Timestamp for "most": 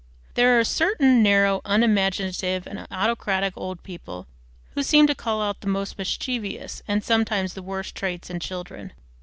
5.67-5.99